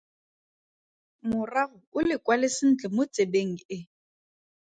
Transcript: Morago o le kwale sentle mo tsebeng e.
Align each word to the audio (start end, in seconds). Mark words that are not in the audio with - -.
Morago 1.31 1.79
o 1.97 1.99
le 2.07 2.15
kwale 2.25 2.47
sentle 2.57 2.87
mo 2.95 3.03
tsebeng 3.13 3.55
e. 3.77 3.77